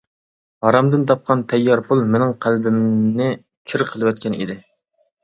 ھارامدىن 0.67 1.01
تاپقان 1.11 1.43
تەييار 1.53 1.83
پۇل 1.89 2.01
مېنىڭ 2.15 2.33
قەلبىمنى 2.45 3.29
كىر 3.73 3.85
قىلىۋەتكەن 3.91 4.39
ئىدى. 4.39 4.57